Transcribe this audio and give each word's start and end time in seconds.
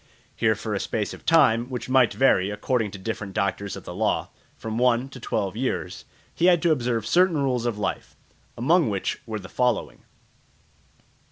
Here 0.35 0.55
for 0.55 0.73
a 0.73 0.79
space 0.79 1.13
of 1.13 1.27
time, 1.27 1.67
which 1.69 1.87
might 1.87 2.11
vary, 2.11 2.49
according 2.49 2.89
to 2.89 2.97
different 2.97 3.35
doctors 3.35 3.75
of 3.75 3.83
the 3.83 3.93
law, 3.93 4.29
from 4.57 4.79
one 4.79 5.09
to 5.09 5.19
twelve 5.19 5.55
years, 5.55 6.05
he 6.33 6.45
had 6.47 6.59
to 6.63 6.71
observe 6.71 7.05
certain 7.05 7.37
rules 7.37 7.67
of 7.67 7.77
life, 7.77 8.15
among 8.57 8.89
which 8.89 9.21
were 9.27 9.37
the 9.37 9.47
following. 9.47 10.01